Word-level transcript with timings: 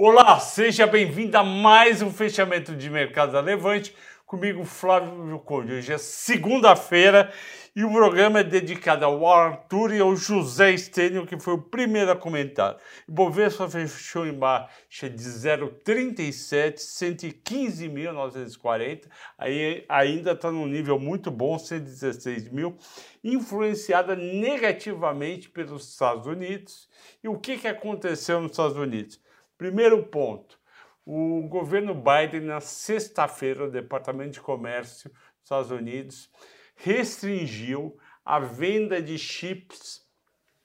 Olá, 0.00 0.38
seja 0.38 0.86
bem-vindo 0.86 1.36
a 1.36 1.42
mais 1.42 2.02
um 2.02 2.12
fechamento 2.12 2.76
de 2.76 2.88
mercado 2.88 3.32
da 3.32 3.40
Levante. 3.40 3.92
Comigo, 4.24 4.64
Flávio 4.64 5.40
Conde. 5.40 5.72
Hoje 5.72 5.92
é 5.92 5.98
segunda-feira 5.98 7.32
e 7.74 7.82
o 7.82 7.90
programa 7.90 8.38
é 8.38 8.44
dedicado 8.44 9.04
ao 9.04 9.26
Arthur 9.26 9.92
e 9.92 9.98
ao 9.98 10.14
José 10.14 10.76
Stênio, 10.76 11.26
que 11.26 11.36
foi 11.40 11.54
o 11.54 11.62
primeiro 11.62 12.12
a 12.12 12.16
comentar. 12.16 12.76
O 13.08 13.12
Bovespa 13.12 13.68
fechou 13.68 14.24
em 14.24 14.32
baixa 14.32 15.10
de 15.10 15.16
0,37, 15.16 16.76
115.940, 16.76 19.08
aí 19.36 19.84
ainda 19.88 20.30
está 20.30 20.52
num 20.52 20.68
nível 20.68 21.00
muito 21.00 21.28
bom, 21.28 21.58
116 21.58 22.50
mil, 22.50 22.76
influenciada 23.24 24.14
negativamente 24.14 25.48
pelos 25.48 25.90
Estados 25.90 26.28
Unidos. 26.28 26.88
E 27.20 27.26
o 27.26 27.36
que, 27.36 27.58
que 27.58 27.66
aconteceu 27.66 28.40
nos 28.40 28.52
Estados 28.52 28.76
Unidos? 28.76 29.18
Primeiro 29.58 30.04
ponto, 30.04 30.56
o 31.04 31.42
governo 31.48 31.92
Biden, 31.92 32.42
na 32.42 32.60
sexta-feira, 32.60 33.64
o 33.64 33.70
Departamento 33.70 34.34
de 34.34 34.40
Comércio 34.40 35.10
dos 35.10 35.42
Estados 35.42 35.70
Unidos 35.72 36.30
restringiu 36.76 37.98
a 38.24 38.38
venda 38.38 39.02
de 39.02 39.18
chips 39.18 40.06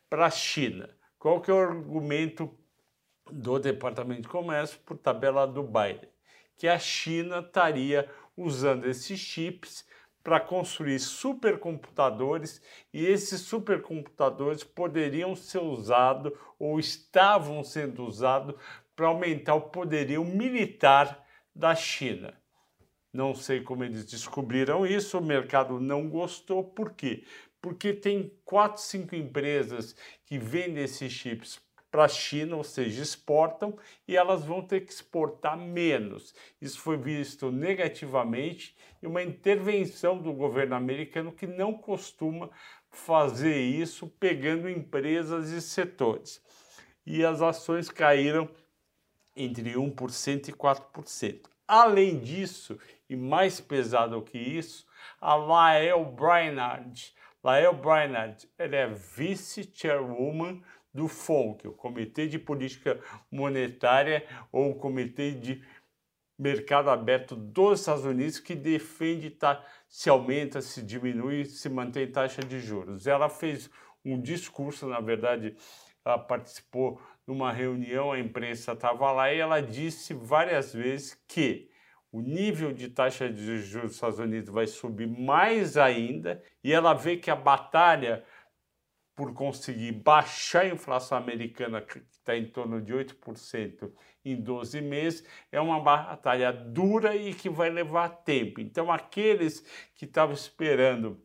para 0.07 0.27
a 0.27 0.29
China. 0.29 0.95
Qual 1.17 1.41
que 1.41 1.49
é 1.49 1.53
o 1.55 1.57
argumento 1.57 2.55
do 3.31 3.57
Departamento 3.57 4.21
de 4.21 4.27
Comércio 4.27 4.77
por 4.85 4.95
tabela 4.95 5.47
do 5.47 5.63
Biden? 5.63 6.09
Que 6.55 6.67
a 6.67 6.77
China 6.77 7.39
estaria 7.39 8.07
usando 8.37 8.87
esses 8.87 9.19
chips 9.19 9.87
para 10.23 10.39
construir 10.39 10.99
supercomputadores 10.99 12.61
e 12.93 13.05
esses 13.05 13.41
supercomputadores 13.41 14.63
poderiam 14.63 15.35
ser 15.35 15.59
usados 15.59 16.31
ou 16.57 16.79
estavam 16.79 17.61
sendo 17.63 18.05
usados 18.05 18.55
para 18.95 19.07
aumentar 19.07 19.55
o 19.55 19.69
poderio 19.69 20.23
militar 20.23 21.25
da 21.55 21.75
China. 21.75 22.33
Não 23.11 23.35
sei 23.35 23.61
como 23.61 23.83
eles 23.83 24.05
descobriram 24.05 24.85
isso, 24.85 25.19
o 25.19 25.23
mercado 25.23 25.79
não 25.79 26.09
gostou, 26.09 26.63
por 26.63 26.93
quê? 26.93 27.23
Porque 27.61 27.93
tem 27.93 28.33
quatro, 28.43 28.81
cinco 28.81 29.15
empresas 29.15 29.95
que 30.25 30.37
vendem 30.37 30.83
esses 30.83 31.11
chips 31.11 31.61
para 31.93 32.05
a 32.05 32.07
China, 32.07 32.55
ou 32.55 32.63
seja, 32.63 33.03
exportam, 33.03 33.77
e 34.07 34.17
elas 34.17 34.43
vão 34.43 34.63
ter 34.63 34.81
que 34.81 34.91
exportar 34.91 35.55
menos. 35.55 36.33
Isso 36.59 36.79
foi 36.79 36.97
visto 36.97 37.51
negativamente 37.51 38.75
e 38.99 39.05
uma 39.05 39.21
intervenção 39.21 40.17
do 40.17 40.33
governo 40.33 40.73
americano 40.73 41.31
que 41.31 41.45
não 41.45 41.71
costuma 41.71 42.49
fazer 42.89 43.59
isso 43.59 44.07
pegando 44.19 44.67
empresas 44.67 45.51
e 45.51 45.61
setores. 45.61 46.41
E 47.05 47.23
as 47.23 47.43
ações 47.43 47.91
caíram 47.91 48.49
entre 49.35 49.73
1% 49.73 50.49
e 50.49 50.51
4%. 50.51 51.41
Além 51.67 52.19
disso, 52.19 52.77
e 53.09 53.15
mais 53.15 53.59
pesado 53.59 54.21
que 54.21 54.37
isso, 54.37 54.85
a 55.19 55.35
Lael 55.35 56.05
Brainard. 56.05 57.13
Lael 57.43 57.73
Brainard 57.73 58.47
ela 58.57 58.75
é 58.75 58.87
vice-chairwoman 58.87 60.61
do 60.93 61.07
FONC, 61.07 61.67
o 61.67 61.73
Comitê 61.73 62.27
de 62.27 62.37
Política 62.37 62.99
Monetária 63.31 64.25
ou 64.51 64.75
Comitê 64.75 65.31
de 65.31 65.63
Mercado 66.37 66.89
Aberto 66.89 67.35
dos 67.35 67.79
Estados 67.79 68.05
Unidos, 68.05 68.39
que 68.39 68.55
defende 68.55 69.29
tá, 69.29 69.63
se 69.87 70.09
aumenta, 70.09 70.61
se 70.61 70.81
diminui, 70.81 71.45
se 71.45 71.69
mantém 71.69 72.11
taxa 72.11 72.41
de 72.41 72.59
juros. 72.59 73.07
Ela 73.07 73.29
fez 73.29 73.69
um 74.03 74.19
discurso, 74.21 74.87
na 74.87 74.99
verdade, 74.99 75.55
ela 76.05 76.17
participou 76.17 77.01
numa 77.25 77.51
reunião, 77.51 78.11
a 78.11 78.19
imprensa 78.19 78.73
estava 78.73 79.11
lá 79.11 79.33
e 79.33 79.39
ela 79.39 79.61
disse 79.61 80.13
várias 80.13 80.73
vezes 80.73 81.17
que 81.27 81.69
o 82.11 82.21
nível 82.21 82.71
de 82.71 82.89
taxa 82.89 83.29
de 83.29 83.61
juros 83.61 83.87
dos 83.87 83.95
Estados 83.95 84.19
Unidos 84.19 84.53
vai 84.53 84.67
subir 84.67 85.07
mais 85.07 85.77
ainda 85.77 86.43
e 86.63 86.71
ela 86.71 86.93
vê 86.93 87.17
que 87.17 87.31
a 87.31 87.35
batalha 87.35 88.23
por 89.15 89.33
conseguir 89.33 89.91
baixar 89.91 90.61
a 90.61 90.69
inflação 90.69 91.17
americana, 91.17 91.81
que 91.81 91.99
está 91.99 92.35
em 92.35 92.45
torno 92.45 92.81
de 92.81 92.93
8% 92.93 93.91
em 94.25 94.41
12 94.41 94.81
meses, 94.81 95.27
é 95.51 95.61
uma 95.61 95.79
batalha 95.79 96.51
dura 96.51 97.15
e 97.15 97.33
que 97.33 97.49
vai 97.49 97.69
levar 97.69 98.09
tempo. 98.09 98.59
Então, 98.59 98.91
aqueles 98.91 99.59
que 99.95 100.05
estavam 100.05 100.33
esperando 100.33 101.21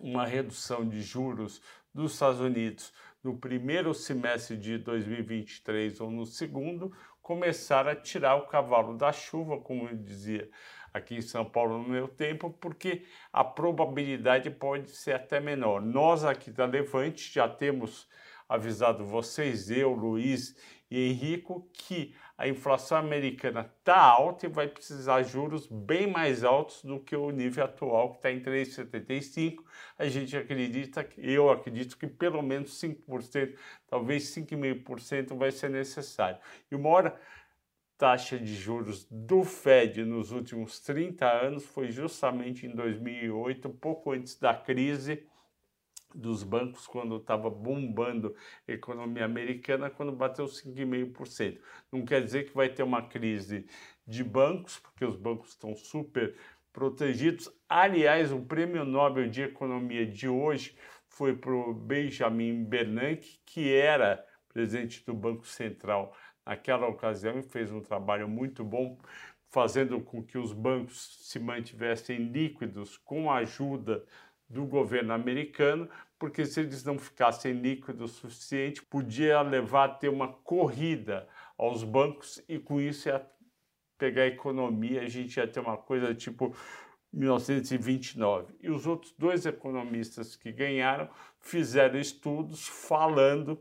uma 0.00 0.24
redução 0.24 0.88
de 0.88 1.02
juros 1.02 1.60
dos 1.92 2.14
Estados 2.14 2.40
Unidos 2.40 2.92
no 3.22 3.36
primeiro 3.36 3.94
semestre 3.94 4.56
de 4.56 4.78
2023 4.78 6.00
ou 6.00 6.10
no 6.10 6.26
segundo, 6.26 6.92
começar 7.22 7.86
a 7.86 7.94
tirar 7.94 8.36
o 8.36 8.46
cavalo 8.46 8.96
da 8.96 9.12
chuva, 9.12 9.60
como 9.60 9.88
eu 9.88 9.96
dizia 9.96 10.50
aqui 10.92 11.16
em 11.16 11.22
São 11.22 11.44
Paulo 11.44 11.78
no 11.78 11.88
meu 11.88 12.08
tempo, 12.08 12.50
porque 12.50 13.04
a 13.32 13.42
probabilidade 13.42 14.50
pode 14.50 14.90
ser 14.90 15.12
até 15.12 15.40
menor. 15.40 15.80
Nós 15.80 16.24
aqui 16.24 16.50
da 16.50 16.66
Levante 16.66 17.32
já 17.32 17.48
temos 17.48 18.08
avisado 18.48 19.04
vocês, 19.04 19.70
eu, 19.70 19.92
Luiz 19.92 20.56
e 20.90 21.08
Henrico, 21.08 21.68
que 21.72 22.14
a 22.36 22.46
inflação 22.46 22.98
americana 22.98 23.60
está 23.78 23.96
alta 23.96 24.46
e 24.46 24.48
vai 24.48 24.68
precisar 24.68 25.22
juros 25.22 25.66
bem 25.66 26.06
mais 26.06 26.44
altos 26.44 26.82
do 26.82 27.00
que 27.00 27.16
o 27.16 27.30
nível 27.30 27.64
atual, 27.64 28.10
que 28.10 28.16
está 28.16 28.30
em 28.30 28.40
3,75. 28.40 29.62
A 29.98 30.06
gente 30.06 30.36
acredita, 30.36 31.08
eu 31.16 31.50
acredito 31.50 31.96
que 31.96 32.06
pelo 32.06 32.42
menos 32.42 32.78
5%, 32.80 33.56
talvez 33.86 34.24
5,5% 34.34 35.36
vai 35.36 35.50
ser 35.50 35.70
necessário. 35.70 36.38
E 36.70 36.74
uma 36.74 36.88
hora 36.88 37.20
taxa 37.96 38.36
de 38.36 38.54
juros 38.54 39.06
do 39.08 39.44
Fed 39.44 40.04
nos 40.04 40.32
últimos 40.32 40.80
30 40.80 41.24
anos 41.24 41.64
foi 41.64 41.92
justamente 41.92 42.66
em 42.66 42.74
2008, 42.74 43.70
pouco 43.70 44.10
antes 44.10 44.36
da 44.36 44.52
crise, 44.52 45.24
dos 46.18 46.42
bancos 46.42 46.86
quando 46.86 47.16
estava 47.16 47.48
bombando 47.50 48.34
a 48.68 48.72
economia 48.72 49.24
americana, 49.24 49.90
quando 49.90 50.12
bateu 50.12 50.46
5,5%. 50.46 51.58
Não 51.90 52.04
quer 52.04 52.22
dizer 52.24 52.44
que 52.44 52.54
vai 52.54 52.68
ter 52.68 52.82
uma 52.82 53.02
crise 53.02 53.66
de 54.06 54.22
bancos, 54.24 54.78
porque 54.78 55.04
os 55.04 55.16
bancos 55.16 55.50
estão 55.50 55.74
super 55.74 56.34
protegidos. 56.72 57.50
Aliás, 57.68 58.32
o 58.32 58.40
prêmio 58.40 58.84
Nobel 58.84 59.28
de 59.28 59.42
Economia 59.42 60.06
de 60.06 60.28
hoje 60.28 60.76
foi 61.06 61.36
para 61.36 61.52
o 61.52 61.74
Benjamin 61.74 62.64
Bernanke, 62.64 63.38
que 63.44 63.72
era 63.72 64.24
presidente 64.48 65.04
do 65.04 65.14
Banco 65.14 65.46
Central 65.46 66.14
naquela 66.44 66.88
ocasião 66.88 67.38
e 67.38 67.42
fez 67.42 67.70
um 67.70 67.80
trabalho 67.80 68.28
muito 68.28 68.64
bom, 68.64 68.98
fazendo 69.48 70.00
com 70.00 70.22
que 70.22 70.38
os 70.38 70.52
bancos 70.52 71.18
se 71.22 71.38
mantivessem 71.38 72.18
líquidos 72.18 72.96
com 72.96 73.30
a 73.30 73.36
ajuda 73.36 74.04
do 74.52 74.66
governo 74.66 75.14
americano, 75.14 75.88
porque 76.18 76.44
se 76.44 76.60
eles 76.60 76.84
não 76.84 76.98
ficassem 76.98 77.54
líquidos 77.54 78.12
o 78.12 78.14
suficiente, 78.14 78.82
podia 78.82 79.40
levar 79.40 79.84
a 79.84 79.88
ter 79.88 80.08
uma 80.10 80.28
corrida 80.28 81.26
aos 81.56 81.82
bancos 81.82 82.42
e 82.48 82.58
com 82.58 82.80
isso 82.80 83.08
ia 83.08 83.26
pegar 83.96 84.22
a 84.22 84.26
economia, 84.26 85.02
a 85.02 85.08
gente 85.08 85.36
ia 85.36 85.48
ter 85.48 85.60
uma 85.60 85.76
coisa 85.76 86.14
tipo 86.14 86.54
1929. 87.12 88.54
E 88.60 88.70
os 88.70 88.86
outros 88.86 89.12
dois 89.18 89.46
economistas 89.46 90.36
que 90.36 90.52
ganharam 90.52 91.08
fizeram 91.40 91.98
estudos 91.98 92.68
falando 92.68 93.58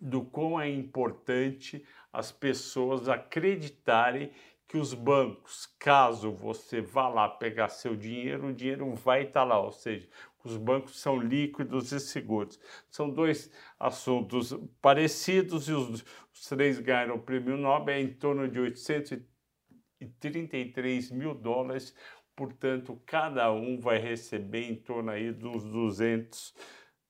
do 0.00 0.22
quão 0.22 0.60
é 0.60 0.68
importante 0.68 1.84
as 2.12 2.32
pessoas 2.32 3.08
acreditarem 3.08 4.32
que 4.72 4.78
os 4.78 4.94
bancos, 4.94 5.66
caso 5.78 6.32
você 6.32 6.80
vá 6.80 7.06
lá 7.06 7.28
pegar 7.28 7.68
seu 7.68 7.94
dinheiro, 7.94 8.46
o 8.46 8.54
dinheiro 8.54 8.94
vai 8.94 9.24
estar 9.24 9.44
lá, 9.44 9.60
ou 9.60 9.70
seja, 9.70 10.08
os 10.42 10.56
bancos 10.56 10.98
são 10.98 11.18
líquidos 11.18 11.92
e 11.92 12.00
seguros. 12.00 12.58
São 12.88 13.10
dois 13.10 13.52
assuntos 13.78 14.58
parecidos 14.80 15.68
e 15.68 15.72
os, 15.72 16.02
os 16.32 16.48
três 16.48 16.78
ganharam 16.78 17.16
o 17.16 17.22
prêmio 17.22 17.58
Nobel 17.58 18.00
em 18.00 18.14
torno 18.14 18.48
de 18.48 18.58
833 18.60 21.10
mil 21.10 21.34
dólares, 21.34 21.94
portanto, 22.34 22.98
cada 23.04 23.52
um 23.52 23.78
vai 23.78 23.98
receber 23.98 24.70
em 24.70 24.76
torno 24.76 25.10
aí 25.10 25.32
dos 25.32 25.64
200, 25.64 26.54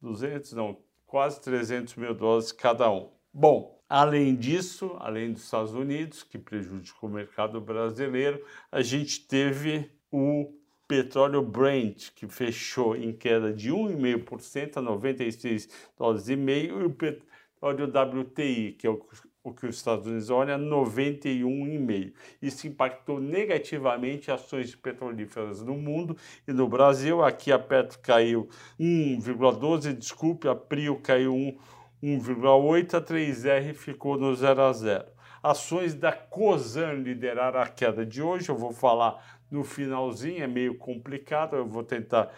200 0.00 0.52
não, 0.54 0.82
quase 1.06 1.40
300 1.40 1.94
mil 1.94 2.12
dólares 2.12 2.50
cada 2.50 2.90
um. 2.90 3.21
Bom, 3.32 3.82
Além 3.94 4.34
disso, 4.34 4.96
além 5.00 5.34
dos 5.34 5.44
Estados 5.44 5.74
Unidos, 5.74 6.22
que 6.22 6.38
prejudicou 6.38 7.10
o 7.10 7.12
mercado 7.12 7.60
brasileiro, 7.60 8.42
a 8.70 8.80
gente 8.80 9.20
teve 9.26 9.90
o 10.10 10.50
petróleo 10.88 11.42
Brent, 11.42 12.08
que 12.14 12.26
fechou 12.26 12.96
em 12.96 13.12
queda 13.12 13.52
de 13.52 13.70
1,5% 13.70 14.78
a 14.78 14.80
96 14.80 15.68
dólares 15.94 16.26
e 16.30 16.36
meio, 16.36 16.80
e 16.80 16.84
o 16.86 16.90
petróleo 16.90 17.84
WTI, 17.84 18.72
que 18.78 18.86
é 18.86 18.90
o, 18.90 18.98
o 19.44 19.52
que 19.52 19.66
os 19.66 19.76
Estados 19.76 20.06
Unidos 20.06 20.30
olham, 20.30 20.58
91,5. 20.58 22.14
Isso 22.40 22.66
impactou 22.66 23.20
negativamente 23.20 24.30
ações 24.30 24.74
petrolíferas 24.74 25.60
no 25.60 25.74
mundo 25.74 26.16
e 26.48 26.52
no 26.54 26.66
Brasil. 26.66 27.22
Aqui 27.22 27.52
a 27.52 27.58
Petro 27.58 27.98
caiu 27.98 28.48
1,12, 28.80 29.92
desculpe, 29.92 30.48
a 30.48 30.54
Prio 30.54 30.98
caiu 30.98 31.34
1 31.34 31.81
1,8, 32.02 32.94
a 32.94 33.00
3R 33.00 33.74
ficou 33.74 34.18
no 34.18 34.34
0 34.34 34.62
a 34.62 34.72
0. 34.72 35.04
Ações 35.42 35.94
da 35.94 36.12
COSAN 36.12 36.94
lideraram 36.94 37.60
a 37.60 37.66
queda 37.68 38.04
de 38.04 38.20
hoje. 38.20 38.48
Eu 38.48 38.56
vou 38.56 38.72
falar 38.72 39.40
no 39.50 39.62
finalzinho, 39.62 40.42
é 40.42 40.46
meio 40.46 40.76
complicado, 40.76 41.56
eu 41.56 41.66
vou 41.66 41.84
tentar 41.84 42.32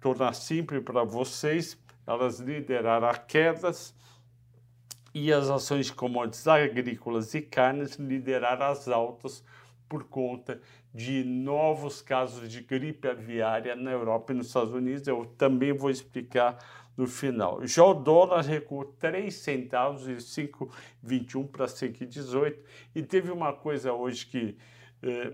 tornar 0.00 0.32
simples 0.34 0.82
para 0.84 1.02
vocês. 1.02 1.76
Elas 2.06 2.38
lideraram 2.38 3.08
a 3.08 3.14
quedas 3.14 3.94
e 5.12 5.32
as 5.32 5.50
ações 5.50 5.86
de 5.86 5.92
commodities 5.92 6.46
agrícolas 6.46 7.34
e 7.34 7.42
carnes 7.42 7.96
lideraram 7.96 8.66
as 8.66 8.86
altas 8.86 9.44
por 9.90 10.04
conta 10.04 10.60
de 10.94 11.24
novos 11.24 12.00
casos 12.00 12.48
de 12.48 12.62
gripe 12.62 13.08
aviária 13.08 13.74
na 13.74 13.90
Europa 13.90 14.32
e 14.32 14.36
nos 14.36 14.46
Estados 14.46 14.72
Unidos. 14.72 15.06
Eu 15.08 15.26
também 15.36 15.72
vou 15.72 15.90
explicar 15.90 16.56
no 16.96 17.08
final. 17.08 17.66
Já 17.66 17.82
o 17.82 17.92
dólar 17.92 18.42
recuou 18.44 18.84
3 18.84 19.34
centavos 19.34 20.04
de 20.04 20.14
5,21 20.14 21.48
para 21.48 21.66
5,18 21.66 22.56
e 22.94 23.02
teve 23.02 23.32
uma 23.32 23.52
coisa 23.52 23.92
hoje 23.92 24.26
que 24.26 24.56
eh, 25.02 25.32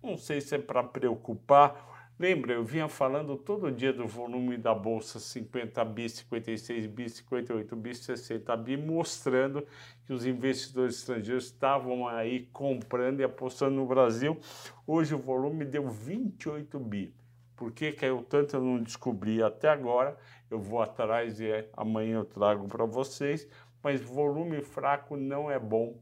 não 0.00 0.16
sei 0.16 0.40
se 0.40 0.54
é 0.54 0.58
para 0.58 0.84
preocupar, 0.84 1.95
Lembra, 2.18 2.54
eu 2.54 2.64
vinha 2.64 2.88
falando 2.88 3.36
todo 3.36 3.70
dia 3.70 3.92
do 3.92 4.08
volume 4.08 4.56
da 4.56 4.74
bolsa 4.74 5.20
50 5.20 5.84
bi, 5.84 6.08
56 6.08 6.86
bi, 6.86 7.10
58 7.10 7.76
bi, 7.76 7.94
60 7.94 8.56
bi, 8.56 8.74
mostrando 8.78 9.66
que 10.06 10.14
os 10.14 10.24
investidores 10.24 10.96
estrangeiros 10.96 11.44
estavam 11.44 12.08
aí 12.08 12.48
comprando 12.54 13.20
e 13.20 13.24
apostando 13.24 13.76
no 13.76 13.84
Brasil. 13.84 14.38
Hoje 14.86 15.14
o 15.14 15.18
volume 15.18 15.66
deu 15.66 15.90
28 15.90 16.78
bi. 16.80 17.14
Por 17.54 17.70
que 17.70 17.92
caiu 17.92 18.22
tanto 18.22 18.56
eu 18.56 18.62
não 18.62 18.82
descobri 18.82 19.42
até 19.42 19.68
agora. 19.68 20.16
Eu 20.50 20.58
vou 20.58 20.80
atrás 20.80 21.38
e 21.38 21.50
é, 21.50 21.68
amanhã 21.76 22.16
eu 22.16 22.24
trago 22.24 22.66
para 22.66 22.86
vocês. 22.86 23.46
Mas 23.82 24.00
volume 24.00 24.62
fraco 24.62 25.18
não 25.18 25.50
é 25.50 25.58
bom 25.58 25.98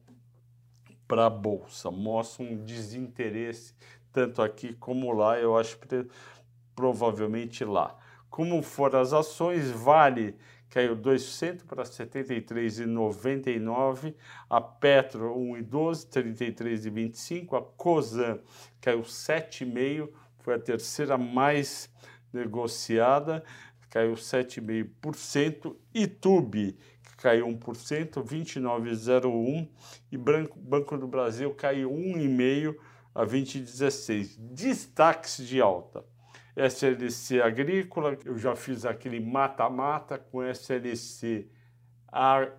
para 1.08 1.26
a 1.26 1.30
bolsa, 1.30 1.90
mostra 1.90 2.44
um 2.44 2.64
desinteresse 2.64 3.74
tanto 4.14 4.40
aqui 4.40 4.72
como 4.74 5.12
lá, 5.12 5.38
eu 5.38 5.58
acho 5.58 5.76
que 5.76 6.06
provavelmente 6.74 7.62
lá. 7.64 7.94
Como 8.30 8.62
foram 8.62 9.00
as 9.00 9.12
ações, 9.12 9.70
Vale 9.70 10.34
caiu 10.70 10.96
2% 10.96 11.66
para 11.66 11.82
73,99, 11.82 14.14
a 14.48 14.58
Petro 14.60 15.34
1,12, 15.36 16.08
33,25, 16.08 17.58
a 17.58 17.62
Cosan 17.76 18.38
caiu 18.80 19.02
7,5, 19.02 20.08
foi 20.38 20.54
a 20.54 20.58
terceira 20.58 21.18
mais 21.18 21.90
negociada, 22.32 23.44
caiu 23.90 24.14
7,5%, 24.14 25.76
Itube 25.92 26.78
caiu 27.16 27.46
1%, 27.46 28.22
29,01 28.22 29.68
e 30.12 30.18
Banco 30.18 30.98
do 30.98 31.06
Brasil 31.06 31.54
caiu 31.54 31.90
1,5%, 31.90 32.76
a 33.14 33.24
2016. 33.24 34.36
Destaques 34.36 35.38
de 35.46 35.60
alta. 35.60 36.04
SLC 36.56 37.40
Agrícola, 37.40 38.16
eu 38.24 38.38
já 38.38 38.54
fiz 38.54 38.84
aquele 38.84 39.20
mata-mata 39.20 40.18
com 40.18 40.42
SLC 40.42 41.48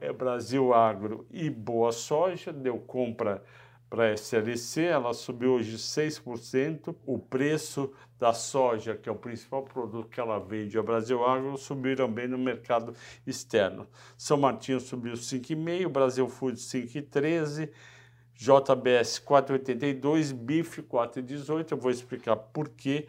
é 0.02 0.12
Brasil 0.12 0.74
Agro 0.74 1.26
e 1.32 1.50
Boa 1.50 1.94
Soja, 1.94 2.52
deu 2.52 2.78
compra 2.78 3.42
para 3.90 4.06
a 4.06 4.14
SLC, 4.14 4.84
ela 4.84 5.14
subiu 5.14 5.54
hoje 5.54 5.78
6%. 5.78 6.94
O 7.06 7.18
preço 7.18 7.94
da 8.20 8.34
soja, 8.34 8.96
que 8.96 9.08
é 9.08 9.12
o 9.12 9.16
principal 9.16 9.64
produto 9.64 10.10
que 10.10 10.20
ela 10.20 10.40
vende, 10.40 10.78
a 10.78 10.84
Brasil 10.84 11.24
Agro, 11.24 11.58
subiram 11.58 12.12
bem 12.12 12.28
no 12.28 12.38
mercado 12.38 12.94
externo. 13.26 13.88
São 14.18 14.38
Martinho 14.38 14.82
subiu 14.82 15.14
5,5%, 15.14 15.88
Brasil 15.88 16.28
Food 16.28 16.58
5,13%, 16.60 17.70
JBS 18.36 19.20
482, 19.20 20.32
BIF 20.34 20.82
418, 20.84 21.74
eu 21.74 21.78
vou 21.78 21.90
explicar 21.90 22.36
por 22.36 22.70
quê. 22.70 23.08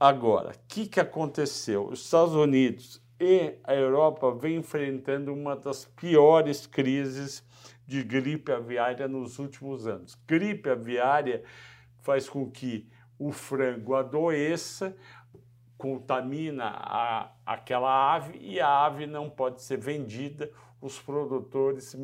Agora, 0.00 0.50
o 0.50 0.58
que, 0.66 0.86
que 0.86 0.98
aconteceu? 0.98 1.86
Os 1.88 2.04
Estados 2.04 2.34
Unidos 2.34 3.02
e 3.20 3.54
a 3.64 3.74
Europa 3.74 4.34
vêm 4.34 4.56
enfrentando 4.56 5.32
uma 5.32 5.54
das 5.54 5.84
piores 5.84 6.66
crises 6.66 7.44
de 7.86 8.02
gripe 8.02 8.50
aviária 8.50 9.06
nos 9.06 9.38
últimos 9.38 9.86
anos. 9.86 10.18
Gripe 10.26 10.68
aviária 10.68 11.42
faz 12.00 12.28
com 12.28 12.50
que 12.50 12.88
o 13.18 13.32
frango 13.32 13.94
adoeça, 13.94 14.96
contamina 15.78 16.64
a, 16.66 17.32
aquela 17.44 18.14
ave 18.14 18.38
e 18.38 18.60
a 18.60 18.84
ave 18.86 19.06
não 19.06 19.28
pode 19.28 19.62
ser 19.62 19.78
vendida. 19.78 20.50
Os 20.80 20.98
produtores 21.00 21.94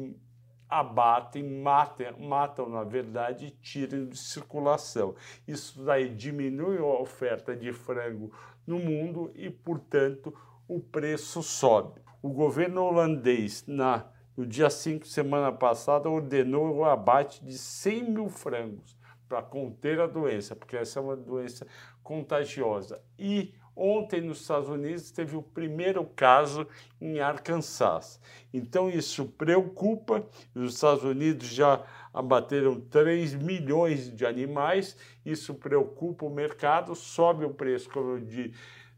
abatem, 0.72 1.42
matam, 1.60 2.18
matam 2.18 2.68
na 2.68 2.82
verdade, 2.82 3.46
e 3.46 3.50
tiram 3.50 4.06
de 4.06 4.16
circulação. 4.16 5.14
Isso 5.46 5.84
daí 5.84 6.08
diminui 6.08 6.78
a 6.78 6.84
oferta 6.84 7.54
de 7.54 7.72
frango 7.72 8.32
no 8.66 8.78
mundo 8.78 9.30
e, 9.34 9.50
portanto, 9.50 10.34
o 10.66 10.80
preço 10.80 11.42
sobe. 11.42 12.00
O 12.22 12.30
governo 12.30 12.82
holandês, 12.82 13.66
na, 13.66 14.06
no 14.34 14.46
dia 14.46 14.70
5, 14.70 15.06
semana 15.06 15.52
passada, 15.52 16.08
ordenou 16.08 16.76
o 16.76 16.84
abate 16.84 17.44
de 17.44 17.58
100 17.58 18.10
mil 18.10 18.28
frangos 18.30 18.96
para 19.28 19.42
conter 19.42 20.00
a 20.00 20.06
doença, 20.06 20.56
porque 20.56 20.76
essa 20.76 20.98
é 20.98 21.02
uma 21.02 21.16
doença 21.16 21.66
contagiosa. 22.02 23.02
E 23.18 23.54
Ontem, 23.74 24.20
nos 24.20 24.42
Estados 24.42 24.68
Unidos, 24.68 25.10
teve 25.10 25.36
o 25.36 25.42
primeiro 25.42 26.04
caso 26.04 26.66
em 27.00 27.20
Arkansas. 27.20 28.20
Então, 28.52 28.90
isso 28.90 29.26
preocupa. 29.26 30.26
Os 30.54 30.74
Estados 30.74 31.04
Unidos 31.04 31.48
já 31.48 31.84
abateram 32.12 32.80
3 32.80 33.34
milhões 33.34 34.14
de 34.14 34.26
animais. 34.26 34.96
Isso 35.24 35.54
preocupa 35.54 36.26
o 36.26 36.30
mercado, 36.30 36.94
sobe 36.94 37.44
o 37.44 37.54
preço, 37.54 37.88
como 37.88 38.18
eu 38.18 38.52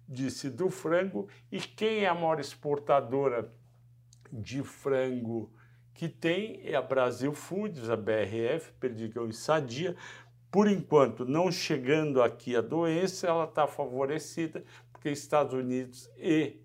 disse, 0.08 0.50
do 0.50 0.68
frango. 0.68 1.28
E 1.52 1.60
quem 1.60 2.00
é 2.00 2.08
a 2.08 2.14
maior 2.14 2.40
exportadora 2.40 3.52
de 4.32 4.62
frango 4.62 5.52
que 5.94 6.08
tem 6.08 6.60
é 6.64 6.74
a 6.74 6.82
Brasil 6.82 7.32
Foods, 7.32 7.88
a 7.88 7.96
BRF, 7.96 8.72
Perdigão 8.80 9.28
e 9.28 9.32
Sadia, 9.32 9.94
por 10.54 10.68
enquanto, 10.68 11.24
não 11.24 11.50
chegando 11.50 12.22
aqui 12.22 12.54
a 12.54 12.60
doença, 12.60 13.26
ela 13.26 13.42
está 13.42 13.66
favorecida, 13.66 14.62
porque 14.92 15.10
Estados 15.10 15.52
Unidos 15.52 16.08
e 16.16 16.60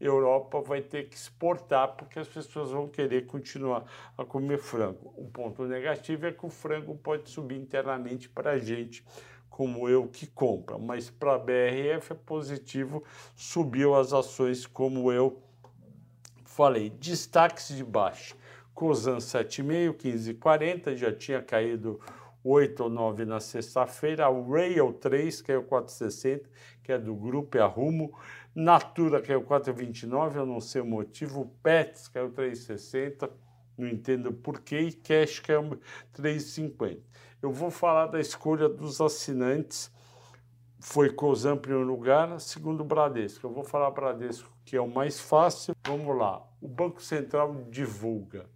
Europa 0.00 0.60
vai 0.60 0.80
ter 0.80 1.08
que 1.08 1.16
exportar, 1.16 1.96
porque 1.96 2.20
as 2.20 2.28
pessoas 2.28 2.70
vão 2.70 2.86
querer 2.86 3.26
continuar 3.26 3.84
a 4.16 4.24
comer 4.24 4.58
frango. 4.58 5.12
O 5.16 5.28
ponto 5.28 5.64
negativo 5.64 6.26
é 6.26 6.32
que 6.32 6.46
o 6.46 6.48
frango 6.48 6.94
pode 6.94 7.28
subir 7.28 7.56
internamente 7.56 8.28
para 8.28 8.52
a 8.52 8.58
gente, 8.60 9.04
como 9.50 9.88
eu 9.88 10.06
que 10.06 10.28
compra, 10.28 10.78
mas 10.78 11.10
para 11.10 11.34
a 11.34 11.38
BRF 11.40 12.12
é 12.12 12.14
positivo, 12.24 13.02
subiu 13.34 13.96
as 13.96 14.12
ações 14.12 14.64
como 14.64 15.10
eu 15.10 15.42
falei. 16.44 16.88
Destaques 16.88 17.76
de 17.76 17.82
baixa. 17.82 18.36
Cosan 18.72 19.16
7,5, 19.16 19.94
15,40, 19.94 20.94
já 20.94 21.12
tinha 21.12 21.42
caído 21.42 21.98
8 22.42 22.84
ou 22.84 22.90
9 22.90 23.24
na 23.24 23.40
sexta-feira, 23.40 24.26
a 24.26 24.30
Rail 24.30 24.92
3 24.92 25.42
caiu 25.42 25.64
4,60, 25.64 26.42
que 26.82 26.92
é 26.92 26.98
do 26.98 27.14
grupo 27.14 27.56
e 27.56 27.60
Arrumo, 27.60 28.16
Natura 28.54 29.20
caiu 29.20 29.42
4,29, 29.42 30.36
eu 30.36 30.46
não 30.46 30.60
sei 30.60 30.80
o 30.80 30.86
motivo, 30.86 31.52
Pets 31.62 32.08
caiu 32.08 32.30
3,60, 32.30 33.30
não 33.76 33.86
entendo 33.86 34.32
porquê, 34.32 34.80
e 34.80 34.92
Cash 34.92 35.40
caiu 35.40 35.78
3,50. 36.14 36.98
Eu 37.40 37.52
vou 37.52 37.70
falar 37.70 38.06
da 38.06 38.20
escolha 38.20 38.68
dos 38.68 39.00
assinantes, 39.00 39.92
foi 40.80 41.12
Cosan 41.12 41.54
em 41.54 41.58
primeiro 41.58 41.86
lugar, 41.86 42.40
segundo 42.40 42.80
o 42.80 42.84
Bradesco. 42.84 43.46
Eu 43.46 43.52
vou 43.52 43.64
falar 43.64 43.90
Bradesco, 43.90 44.50
que 44.64 44.76
é 44.76 44.80
o 44.80 44.88
mais 44.88 45.20
fácil. 45.20 45.74
Vamos 45.86 46.16
lá. 46.16 46.42
O 46.60 46.68
Banco 46.68 47.02
Central 47.02 47.64
divulga 47.68 48.46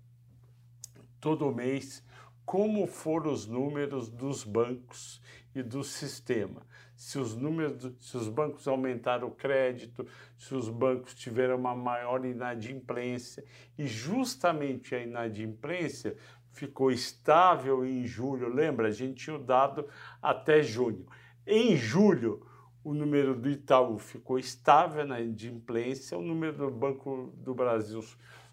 todo 1.21 1.53
mês 1.53 2.03
como 2.45 2.87
foram 2.87 3.33
os 3.33 3.47
números 3.47 4.09
dos 4.09 4.45
bancos 4.45 5.21
e 5.55 5.63
do 5.63 5.83
sistema. 5.85 6.63
Se 6.97 7.19
os 7.19 7.35
números, 7.35 7.93
se 8.01 8.17
os 8.17 8.29
bancos 8.29 8.69
aumentaram 8.69 9.29
o 9.29 9.35
crédito, 9.35 10.07
se 10.39 10.55
os 10.55 10.69
bancos 10.69 11.15
tiveram 11.15 11.57
uma 11.57 11.75
maior 11.75 12.25
inadimplência 12.25 13.45
e 13.77 13.87
justamente 13.87 14.95
a 14.95 15.01
inadimplência 15.01 16.17
ficou 16.53 16.91
estável 16.91 17.85
em 17.85 18.07
julho. 18.07 18.49
Lembra, 18.49 18.89
a 18.89 18.93
gente 18.93 19.25
tinha 19.25 19.37
o 19.37 19.43
dado 19.43 19.89
até 20.21 20.63
junho. 20.63 21.07
Em 21.47 21.77
julho, 21.77 22.47
o 22.85 22.93
número 22.93 23.35
do 23.35 23.49
Itaú 23.49 23.99
ficou 23.99 24.39
estável 24.39 25.07
na 25.07 25.21
inadimplência, 25.21 26.19
o 26.19 26.23
número 26.23 26.57
do 26.57 26.71
Banco 26.71 27.33
do 27.37 27.55
Brasil 27.55 28.05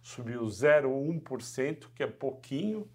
subiu 0.01 0.43
0,1%, 0.43 1.88
que 1.93 2.03
é 2.03 2.08
pouquinho, 2.08 2.88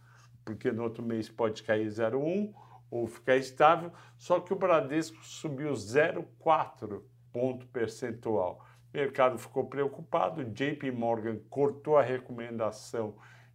porque 0.45 0.71
no 0.71 0.83
outro 0.83 1.03
mês 1.03 1.29
pode 1.29 1.63
cair 1.63 1.87
0,1 1.87 2.53
ou 2.91 3.07
ficar 3.07 3.37
estável, 3.37 3.93
só 4.17 4.39
que 4.39 4.53
o 4.53 4.57
Bradesco 4.57 5.25
subiu 5.25 5.73
0,4 5.73 7.03
ponto 7.33 7.67
percentual. 7.67 8.65
O 8.93 8.97
mercado 8.97 9.37
ficou 9.39 9.67
preocupado, 9.67 10.45
JP 10.45 10.93
Morgan 10.93 11.39
cortou 11.51 11.97
a 11.97 12.03
recomendação 12.03 13.15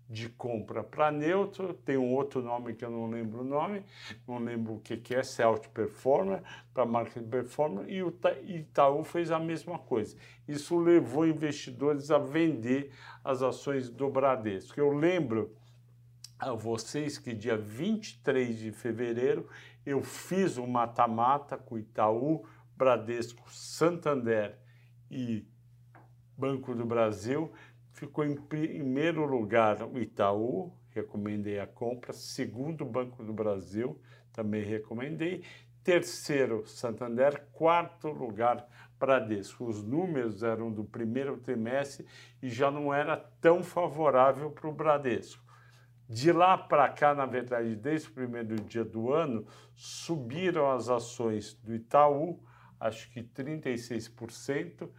de 0.10 0.27
compra 0.27 0.84
para 0.84 1.12
neutro, 1.12 1.74
tem 1.74 1.96
um 1.96 2.15
outro 2.15 2.41
nome 2.41 2.74
que 2.74 2.84
eu 2.84 2.89
não 2.89 3.08
lembro 3.08 3.41
o 3.41 3.43
nome, 3.43 3.84
não 4.27 4.39
lembro 4.39 4.74
o 4.74 4.79
que, 4.79 4.98
que 4.98 5.13
é, 5.13 5.22
Celt 5.22 5.67
Performer, 5.67 6.41
para 6.74 6.84
Market 6.84 7.24
Performer, 7.24 7.88
e 7.88 8.01
o 8.01 8.12
Itaú 8.48 9.03
fez 9.03 9.29
a 9.29 9.38
mesma 9.38 9.77
coisa. 9.77 10.17
Isso 10.48 10.79
levou 10.79 11.27
investidores 11.27 12.10
a 12.10 12.17
vender 12.17 12.91
as 13.24 13.43
ações 13.43 13.89
do 13.89 14.10
Bradesco. 14.10 14.79
Eu 14.79 14.91
lembro 14.91 15.55
a 16.39 16.53
vocês 16.53 17.17
que 17.17 17.34
dia 17.34 17.58
23 17.58 18.58
de 18.58 18.72
fevereiro 18.72 19.50
eu 19.86 20.01
fiz 20.01 20.58
um 20.58 20.65
mata-mata 20.65 21.58
com 21.58 21.77
Itaú, 21.77 22.46
Bradesco, 22.75 23.51
Santander 23.51 24.58
e 25.12 25.46
Banco 26.38 26.74
do 26.74 26.86
Brasil 26.86 27.51
Ficou 28.00 28.24
em 28.24 28.34
primeiro 28.34 29.25
lugar 29.25 29.84
o 29.84 30.00
Itaú, 30.00 30.72
recomendei 30.91 31.60
a 31.60 31.67
compra. 31.67 32.13
Segundo, 32.13 32.86
o 32.86 32.89
Banco 32.89 33.25
do 33.25 33.34
Brasil, 33.34 34.00
também 34.31 34.63
recomendei. 34.63 35.43
Terceiro, 35.84 36.65
Santander. 36.65 37.46
Quarto 37.51 38.08
lugar, 38.08 38.65
Bradesco. 38.98 39.65
Os 39.65 39.84
números 39.84 40.43
eram 40.43 40.72
do 40.72 40.86
primeiro 40.86 41.36
trimestre 41.39 42.05
e 42.41 42.48
já 42.48 42.72
não 42.72 42.93
era 42.93 43.17
tão 43.17 43.62
favorável 43.62 44.50
para 44.50 44.69
o 44.69 44.74
Bradesco. 44.74 45.43
De 46.10 46.32
lá 46.32 46.58
para 46.58 46.89
cá, 46.89 47.13
na 47.13 47.28
verdade, 47.28 47.75
desde 47.75 48.08
o 48.08 48.13
primeiro 48.13 48.56
dia 48.56 48.84
do 48.84 49.13
ano, 49.13 49.46
subiram 49.75 50.72
as 50.72 50.89
ações 50.89 51.54
do 51.54 51.72
Itaú, 51.72 52.44
acho 52.80 53.12
que 53.12 53.22
36%, 53.22 54.89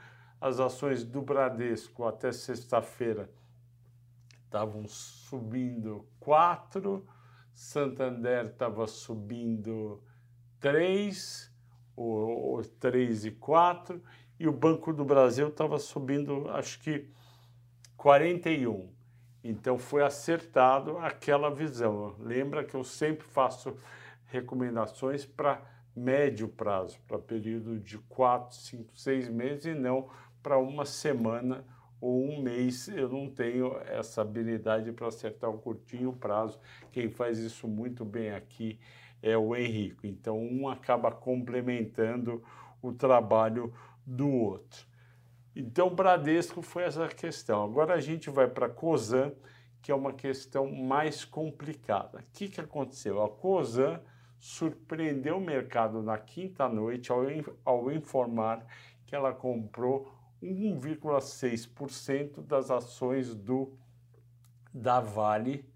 as 0.41 0.61
ações 0.61 1.03
do 1.03 1.21
Bradesco 1.21 2.07
até 2.07 2.31
sexta-feira 2.31 3.29
estavam 4.45 4.87
subindo 4.87 6.07
4, 6.21 7.05
Santander 7.53 8.47
estava 8.47 8.87
subindo 8.87 10.01
3, 10.61 11.53
ou, 11.97 12.55
ou 12.55 12.63
3 12.63 13.25
e 13.25 13.31
4, 13.33 14.01
e 14.39 14.47
o 14.47 14.53
Banco 14.53 14.93
do 14.93 15.05
Brasil 15.05 15.49
estava 15.49 15.77
subindo, 15.77 16.49
acho 16.51 16.79
que 16.81 17.11
41. 17.97 19.00
Então 19.43 19.79
foi 19.79 20.03
acertado 20.03 20.99
aquela 20.99 21.51
visão. 21.51 22.15
Lembra 22.19 22.65
que 22.65 22.75
eu 22.75 22.85
sempre 22.85 23.27
faço 23.27 23.75
recomendações 24.27 25.25
para 25.25 25.63
médio 25.95 26.49
prazo, 26.49 26.99
para 27.07 27.19
período 27.19 27.79
de 27.79 27.99
4, 27.99 28.55
5, 28.57 28.97
6 28.97 29.29
meses 29.29 29.65
e 29.67 29.75
não 29.75 30.09
para 30.43 30.59
uma 30.59 30.85
semana 30.85 31.65
ou 32.01 32.25
um 32.25 32.43
mês. 32.43 32.89
Eu 32.89 33.09
não 33.09 33.29
tenho 33.29 33.77
essa 33.87 34.23
habilidade 34.23 34.93
para 34.93 35.09
acertar 35.09 35.51
o 35.51 35.59
curtinho 35.59 36.13
prazo. 36.13 36.59
Quem 36.93 37.11
faz 37.11 37.39
isso 37.39 37.67
muito 37.69 38.05
bem 38.05 38.31
aqui 38.31 38.79
é 39.23 39.37
o 39.37 39.55
Henrico. 39.55 40.07
Então, 40.07 40.39
um 40.39 40.69
acaba 40.69 41.11
complementando 41.11 42.43
o 42.81 42.93
trabalho 42.93 43.73
do 44.07 44.29
outro. 44.29 44.90
Então, 45.55 45.95
Bradesco 45.95 46.63
foi 46.63 46.85
essa 46.85 47.09
questão. 47.09 47.65
Agora 47.65 47.95
a 47.95 48.01
gente 48.01 48.31
vai 48.31 48.49
para 48.49 48.67
a 48.67 48.71
COSAN, 48.71 49.33
que 49.83 49.91
é 49.91 49.95
uma 49.95 50.13
questão 50.13 50.71
mais 50.71 51.25
complicada. 51.25 52.19
O 52.19 52.33
que, 52.33 52.49
que 52.49 52.61
aconteceu? 52.61 53.23
A 53.23 53.29
COSAN 53.29 54.01
surpreendeu 54.39 55.37
o 55.37 55.41
mercado 55.41 56.03
na 56.03 56.17
quinta 56.19 56.69
noite 56.69 57.11
ao, 57.11 57.23
ao 57.65 57.91
informar 57.91 58.65
que 59.05 59.15
ela 59.15 59.33
comprou 59.33 60.13
1,6% 60.43 62.41
das 62.43 62.71
ações 62.71 63.35
do 63.35 63.77
da 64.73 65.01
Vale, 65.01 65.69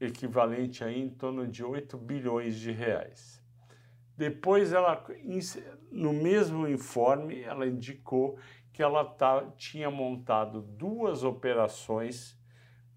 equivalente 0.00 0.82
a 0.82 0.90
em 0.90 1.08
torno 1.08 1.46
de 1.46 1.62
8 1.64 1.96
bilhões 1.96 2.56
de 2.56 2.72
reais. 2.72 3.40
Depois 4.16 4.72
ela 4.72 5.04
no 5.90 6.12
mesmo 6.12 6.66
informe 6.66 7.42
ela 7.42 7.66
indicou 7.66 8.38
que 8.72 8.82
ela 8.82 9.04
tá, 9.04 9.42
tinha 9.56 9.90
montado 9.90 10.60
duas 10.60 11.22
operações 11.24 12.38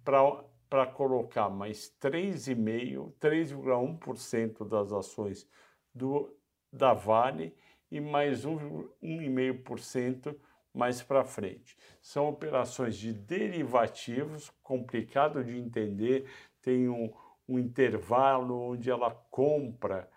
para 0.04 0.86
colocar 0.88 1.50
mais 1.50 1.94
3,5, 2.02 3.14
3,1% 3.20 4.68
das 4.68 4.92
ações 4.92 5.48
do, 5.94 6.36
da 6.72 6.94
Vale 6.94 7.56
e 7.92 8.00
mais 8.00 8.46
1,5% 8.46 10.36
mais 10.74 11.02
para 11.02 11.24
frente. 11.24 11.78
São 12.02 12.30
operações 12.30 12.96
de 12.96 13.12
derivativos, 13.12 14.52
complicado 14.62 15.44
de 15.44 15.58
entender, 15.58 16.30
tem 16.62 16.88
um, 16.88 17.12
um 17.48 17.58
intervalo 17.58 18.72
onde 18.72 18.90
ela 18.90 19.12
compra 19.32 20.10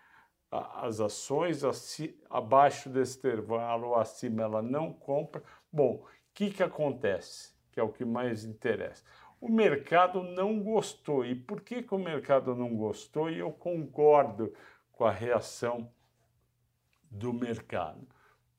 as 0.52 1.00
ações, 1.00 1.62
abaixo 2.28 2.90
desse 2.90 3.18
intervalo, 3.18 3.94
acima 3.94 4.42
ela 4.42 4.60
não 4.60 4.92
compra. 4.92 5.42
Bom, 5.72 5.94
o 5.94 6.06
que, 6.34 6.50
que 6.50 6.62
acontece? 6.62 7.54
Que 7.70 7.80
é 7.80 7.82
o 7.82 7.88
que 7.88 8.04
mais 8.04 8.44
interessa. 8.44 9.02
O 9.40 9.48
mercado 9.48 10.22
não 10.22 10.62
gostou. 10.62 11.24
E 11.24 11.34
por 11.34 11.62
que, 11.62 11.82
que 11.82 11.94
o 11.94 11.98
mercado 11.98 12.54
não 12.54 12.76
gostou? 12.76 13.30
E 13.30 13.38
eu 13.38 13.50
concordo 13.50 14.52
com 14.92 15.04
a 15.04 15.10
reação 15.10 15.90
do 17.10 17.32
mercado. 17.32 18.06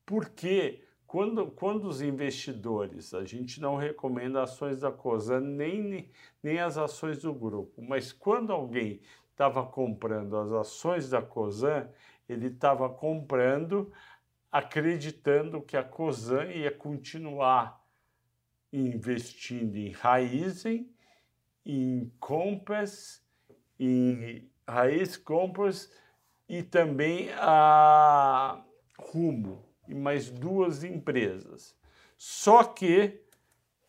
Porque 0.03 0.83
quando, 1.05 1.45
quando 1.51 1.87
os 1.87 2.01
investidores, 2.01 3.13
a 3.13 3.23
gente 3.23 3.61
não 3.61 3.75
recomenda 3.75 4.41
ações 4.41 4.79
da 4.79 4.91
COSAN 4.91 5.41
nem, 5.41 6.09
nem 6.41 6.59
as 6.59 6.75
ações 6.75 7.21
do 7.21 7.31
grupo, 7.31 7.83
mas 7.83 8.11
quando 8.11 8.51
alguém 8.51 8.99
estava 9.33 9.65
comprando 9.65 10.37
as 10.37 10.51
ações 10.51 11.09
da 11.09 11.21
COSAN, 11.21 11.89
ele 12.29 12.47
estava 12.47 12.87
comprando 12.87 13.91
acreditando 14.51 15.61
que 15.61 15.75
a 15.75 15.83
COSAN 15.83 16.45
ia 16.45 16.71
continuar 16.71 17.83
investindo 18.71 19.75
em 19.75 19.89
Raizen, 19.89 20.89
em 21.65 22.11
Compass, 22.19 23.25
em 23.79 24.47
Raiz 24.67 25.17
Compass 25.17 25.91
e 26.47 26.61
também 26.61 27.31
a 27.33 28.63
Rumo 28.97 29.65
e 29.87 29.95
mais 29.95 30.29
duas 30.29 30.83
empresas. 30.83 31.75
Só 32.15 32.63
que, 32.63 33.21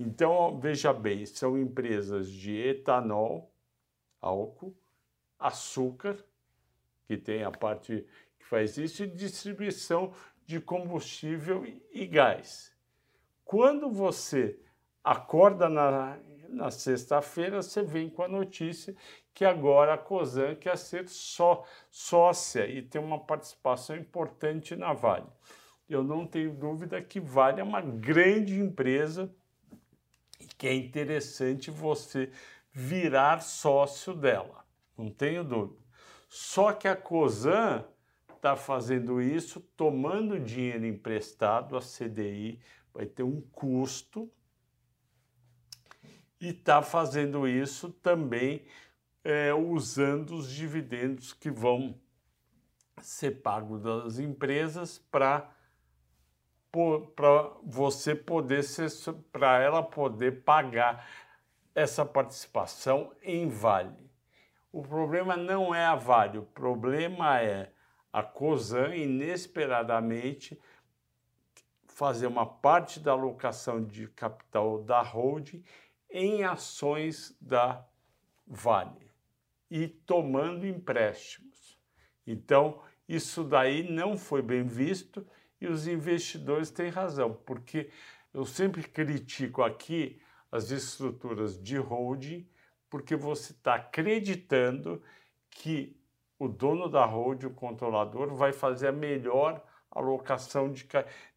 então, 0.00 0.58
veja 0.58 0.92
bem, 0.92 1.26
são 1.26 1.58
empresas 1.58 2.30
de 2.30 2.56
etanol, 2.56 3.52
álcool, 4.20 4.74
açúcar, 5.38 6.16
que 7.06 7.16
tem 7.16 7.42
a 7.42 7.50
parte 7.50 8.06
que 8.38 8.44
faz 8.44 8.76
isso, 8.76 9.04
e 9.04 9.06
distribuição 9.06 10.12
de 10.46 10.60
combustível 10.60 11.64
e 11.92 12.06
gás. 12.06 12.72
Quando 13.44 13.90
você 13.90 14.58
acorda 15.02 15.68
na, 15.68 16.18
na 16.48 16.70
sexta-feira, 16.70 17.62
você 17.62 17.82
vem 17.82 18.08
com 18.08 18.22
a 18.22 18.28
notícia 18.28 18.94
que 19.32 19.44
agora 19.44 19.94
a 19.94 19.98
COSAN 19.98 20.54
quer 20.54 20.78
ser 20.78 21.08
só 21.08 21.64
sócia 21.90 22.66
e 22.66 22.80
tem 22.80 23.00
uma 23.00 23.18
participação 23.18 23.96
importante 23.96 24.76
na 24.76 24.92
Vale 24.92 25.26
eu 25.88 26.02
não 26.02 26.26
tenho 26.26 26.52
dúvida 26.54 27.00
que 27.02 27.20
Vale 27.20 27.60
é 27.60 27.64
uma 27.64 27.80
grande 27.80 28.58
empresa 28.58 29.30
e 30.40 30.46
que 30.46 30.66
é 30.66 30.74
interessante 30.74 31.70
você 31.70 32.30
virar 32.72 33.40
sócio 33.40 34.14
dela. 34.14 34.63
Não 34.96 35.10
tenho 35.10 35.44
dúvida. 35.44 35.82
Só 36.28 36.72
que 36.72 36.88
a 36.88 36.96
COSAN 36.96 37.84
está 38.34 38.56
fazendo 38.56 39.22
isso 39.22 39.60
tomando 39.76 40.38
dinheiro 40.38 40.84
emprestado, 40.84 41.76
a 41.76 41.80
CDI 41.80 42.60
vai 42.92 43.06
ter 43.06 43.22
um 43.22 43.40
custo 43.40 44.30
e 46.40 46.48
está 46.48 46.82
fazendo 46.82 47.48
isso 47.48 47.90
também 47.90 48.64
é, 49.24 49.54
usando 49.54 50.34
os 50.34 50.50
dividendos 50.50 51.32
que 51.32 51.50
vão 51.50 51.98
ser 53.00 53.42
pagos 53.42 53.80
das 53.82 54.18
empresas 54.18 54.98
para 54.98 55.50
para 57.14 57.52
você 57.62 58.16
poder 58.16 58.64
ser 58.64 58.90
para 59.30 59.60
ela 59.60 59.80
poder 59.80 60.42
pagar 60.42 61.08
essa 61.72 62.04
participação 62.04 63.12
em 63.22 63.48
Vale. 63.48 64.03
O 64.74 64.82
problema 64.82 65.36
não 65.36 65.72
é 65.72 65.86
a 65.86 65.94
Vale, 65.94 66.36
o 66.36 66.42
problema 66.42 67.40
é 67.40 67.70
a 68.12 68.24
COSAN 68.24 68.92
inesperadamente 68.96 70.60
fazer 71.86 72.26
uma 72.26 72.44
parte 72.44 72.98
da 72.98 73.12
alocação 73.12 73.84
de 73.84 74.08
capital 74.08 74.82
da 74.82 75.00
holding 75.00 75.62
em 76.10 76.42
ações 76.42 77.36
da 77.40 77.86
Vale 78.44 79.12
e 79.70 79.86
tomando 79.86 80.66
empréstimos. 80.66 81.78
Então, 82.26 82.82
isso 83.08 83.44
daí 83.44 83.88
não 83.88 84.18
foi 84.18 84.42
bem 84.42 84.64
visto 84.64 85.24
e 85.60 85.68
os 85.68 85.86
investidores 85.86 86.72
têm 86.72 86.88
razão, 86.88 87.32
porque 87.46 87.92
eu 88.32 88.44
sempre 88.44 88.82
critico 88.82 89.62
aqui 89.62 90.20
as 90.50 90.72
estruturas 90.72 91.62
de 91.62 91.76
holding 91.76 92.44
porque 92.94 93.16
você 93.16 93.50
está 93.50 93.74
acreditando 93.74 95.02
que 95.50 96.00
o 96.38 96.46
dono 96.46 96.88
da 96.88 97.04
hold, 97.04 97.42
o 97.42 97.50
controlador, 97.50 98.32
vai 98.32 98.52
fazer 98.52 98.86
a 98.86 98.92
melhor 98.92 99.60
alocação 99.90 100.70
de, 100.70 100.86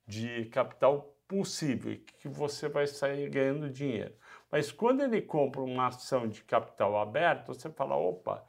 de 0.05 0.45
capital 0.51 1.17
possível, 1.27 1.99
que 2.19 2.27
você 2.27 2.69
vai 2.69 2.85
sair 2.85 3.27
ganhando 3.27 3.71
dinheiro. 3.71 4.13
Mas 4.51 4.71
quando 4.71 5.01
ele 5.01 5.19
compra 5.19 5.61
uma 5.61 5.87
ação 5.87 6.27
de 6.27 6.43
capital 6.43 6.95
aberto, 6.95 7.55
você 7.55 7.71
fala: 7.71 7.95
opa, 7.95 8.45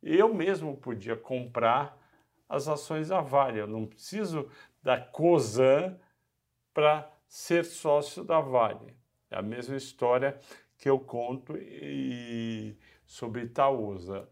eu 0.00 0.32
mesmo 0.32 0.76
podia 0.76 1.16
comprar 1.16 1.98
as 2.48 2.68
ações 2.68 3.08
da 3.08 3.20
Vale, 3.20 3.58
eu 3.58 3.66
não 3.66 3.86
preciso 3.86 4.48
da 4.80 5.00
COSAN 5.00 5.98
para 6.72 7.10
ser 7.26 7.64
sócio 7.64 8.22
da 8.22 8.38
Vale. 8.38 8.94
É 9.32 9.36
a 9.36 9.42
mesma 9.42 9.74
história 9.74 10.38
que 10.82 10.90
eu 10.90 10.98
conto 10.98 11.56
e, 11.56 12.76
sobre 13.06 13.42
Itaúsa. 13.42 14.28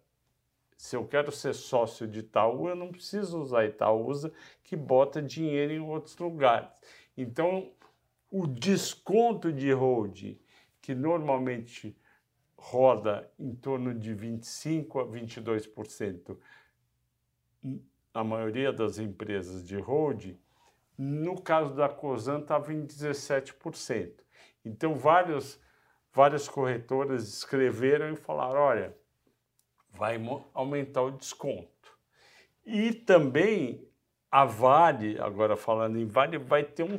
Se 0.76 0.96
eu 0.96 1.06
quero 1.06 1.30
ser 1.30 1.54
sócio 1.54 2.08
de 2.08 2.18
Itaú, 2.18 2.68
eu 2.68 2.74
não 2.74 2.90
preciso 2.90 3.40
usar 3.40 3.66
Itaúsa, 3.66 4.32
que 4.64 4.74
bota 4.74 5.22
dinheiro 5.22 5.72
em 5.72 5.78
outros 5.78 6.18
lugares. 6.18 6.68
Então, 7.16 7.70
o 8.28 8.48
desconto 8.48 9.52
de 9.52 9.70
hold, 9.70 10.40
que 10.82 10.92
normalmente 10.92 11.96
roda 12.56 13.30
em 13.38 13.54
torno 13.54 13.94
de 13.94 14.12
25% 14.12 15.00
a 15.00 15.06
22%, 15.06 16.36
a 18.12 18.24
maioria 18.24 18.72
das 18.72 18.98
empresas 18.98 19.64
de 19.64 19.76
hold, 19.76 20.34
no 20.98 21.40
caso 21.40 21.76
da 21.76 21.88
COSAN 21.88 22.40
estava 22.40 22.74
em 22.74 22.84
17%. 22.84 24.14
Então, 24.64 24.96
vários, 24.96 25.60
várias 26.12 26.48
corretoras 26.48 27.28
escreveram 27.28 28.12
e 28.12 28.16
falaram: 28.16 28.60
olha, 28.60 28.96
vai 29.92 30.20
aumentar 30.54 31.02
o 31.02 31.10
desconto. 31.10 31.70
E 32.64 32.92
também 32.92 33.88
a 34.30 34.44
Vale, 34.44 35.20
agora 35.20 35.56
falando 35.56 35.98
em 35.98 36.06
Vale, 36.06 36.38
vai 36.38 36.62
ter 36.62 36.84
um, 36.84 36.98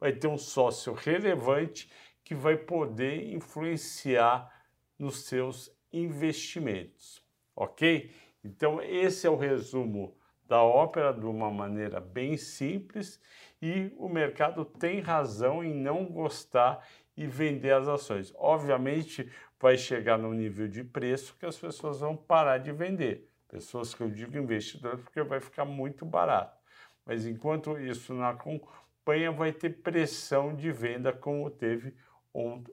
vai 0.00 0.12
ter 0.12 0.26
um 0.26 0.38
sócio 0.38 0.92
relevante 0.94 1.90
que 2.24 2.34
vai 2.34 2.56
poder 2.56 3.32
influenciar 3.32 4.50
nos 4.98 5.26
seus 5.26 5.70
investimentos, 5.92 7.22
ok? 7.54 8.10
Então, 8.42 8.82
esse 8.82 9.26
é 9.26 9.30
o 9.30 9.36
resumo 9.36 10.16
da 10.44 10.62
ópera 10.62 11.12
de 11.12 11.26
uma 11.26 11.50
maneira 11.50 12.00
bem 12.00 12.36
simples 12.36 13.20
e 13.60 13.92
o 13.96 14.08
mercado 14.08 14.64
tem 14.64 15.00
razão 15.00 15.62
em 15.62 15.74
não 15.74 16.04
gostar 16.04 16.86
e 17.16 17.26
vender 17.26 17.72
as 17.72 17.88
ações. 17.88 18.32
Obviamente, 18.36 19.30
vai 19.58 19.78
chegar 19.78 20.18
num 20.18 20.32
nível 20.32 20.68
de 20.68 20.84
preço 20.84 21.36
que 21.38 21.46
as 21.46 21.56
pessoas 21.56 22.00
vão 22.00 22.16
parar 22.16 22.58
de 22.58 22.72
vender. 22.72 23.30
Pessoas 23.48 23.94
que 23.94 24.02
eu 24.02 24.10
digo 24.10 24.36
investidores, 24.36 25.00
porque 25.00 25.22
vai 25.22 25.40
ficar 25.40 25.64
muito 25.64 26.04
barato. 26.04 26.60
Mas 27.04 27.24
enquanto 27.24 27.78
isso 27.78 28.12
não 28.12 28.24
acompanha, 28.24 29.30
vai 29.30 29.52
ter 29.52 29.70
pressão 29.70 30.54
de 30.54 30.70
venda, 30.72 31.12
como 31.12 31.48
teve 31.50 31.94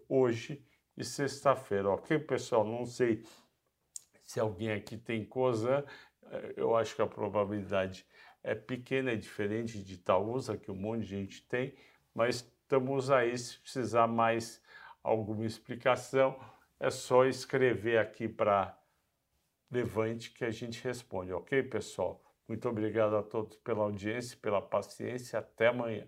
hoje 0.10 0.66
e 0.98 1.04
sexta-feira. 1.04 1.90
Ok, 1.90 2.20
pessoal? 2.20 2.66
Não 2.66 2.86
sei 2.86 3.24
se 4.24 4.40
alguém 4.40 4.72
aqui 4.72 4.98
tem 4.98 5.24
COSAN, 5.24 5.84
eh, 6.32 6.54
eu 6.58 6.76
acho 6.76 6.96
que 6.96 7.02
a 7.02 7.08
probabilidade 7.08 8.06
é 8.44 8.56
pequena, 8.56 9.12
é 9.12 9.16
diferente 9.16 9.82
de 9.82 9.94
Itaúsa, 9.94 10.58
que 10.58 10.72
um 10.72 10.76
monte 10.76 11.02
de 11.02 11.08
gente 11.08 11.48
tem, 11.48 11.74
mas 12.14 12.42
estamos 12.74 13.12
aí 13.12 13.38
se 13.38 13.60
precisar 13.60 14.08
mais 14.08 14.60
alguma 15.03 15.46
explicação 15.46 16.36
é 16.80 16.89
só 16.89 17.24
escrever 17.24 18.00
aqui 18.00 18.27
para 18.27 18.75
Levante 19.70 20.32
que 20.32 20.44
a 20.44 20.50
gente 20.50 20.84
responde, 20.84 21.32
ok, 21.32 21.62
pessoal? 21.63 22.20
Muito 22.48 22.68
obrigado 22.68 23.15
a 23.15 23.22
todos 23.22 23.56
pela 23.58 23.84
audiência, 23.84 24.38
pela 24.41 24.62
paciência. 24.62 25.38
Até 25.38 25.67
amanhã. 25.67 26.08